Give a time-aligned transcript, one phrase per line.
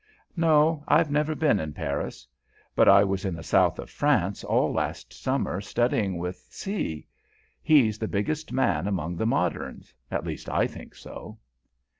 [0.35, 2.25] "No, I've never been in Paris.
[2.75, 7.05] But I was in the south of France all last summer, studying with C.
[7.61, 11.37] He's the biggest man among the moderns, at least I think so."